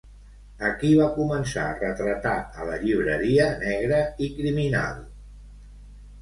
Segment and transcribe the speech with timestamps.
[0.67, 5.05] A qui va començar a retratar a la llibreria Negra i Criminal?